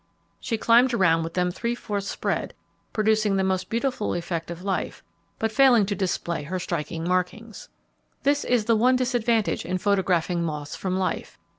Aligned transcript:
She 0.39 0.57
climbed 0.57 0.95
around 0.95 1.21
with 1.21 1.35
them 1.35 1.51
three 1.51 1.75
fourths 1.75 2.07
spread, 2.07 2.55
producing 2.91 3.35
the 3.35 3.43
most 3.43 3.69
beautiful 3.69 4.15
effect 4.15 4.49
of 4.49 4.63
life, 4.63 5.03
but 5.37 5.51
failing 5.51 5.85
to 5.85 5.93
display 5.93 6.41
her 6.41 6.57
striking 6.57 7.07
markings. 7.07 7.69
This 8.23 8.43
is 8.43 8.65
the 8.65 8.75
one 8.75 8.95
disadvantage 8.95 9.63
in 9.63 9.77
photographing 9.77 10.41
moths 10.43 10.75
from 10.75 10.97
life. 10.97 11.37